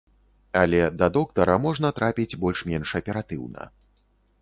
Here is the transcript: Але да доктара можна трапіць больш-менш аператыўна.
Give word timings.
Але 0.61 0.79
да 1.01 1.09
доктара 1.17 1.59
можна 1.67 1.93
трапіць 1.99 2.37
больш-менш 2.47 2.99
аператыўна. 3.01 3.73